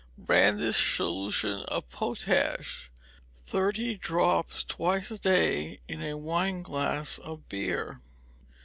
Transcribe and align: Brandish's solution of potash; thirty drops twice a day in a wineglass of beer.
Brandish's 0.17 0.77
solution 0.83 1.61
of 1.67 1.87
potash; 1.89 2.89
thirty 3.45 3.93
drops 3.93 4.63
twice 4.63 5.11
a 5.11 5.19
day 5.19 5.79
in 5.87 6.01
a 6.01 6.17
wineglass 6.17 7.19
of 7.19 7.47
beer. 7.47 8.01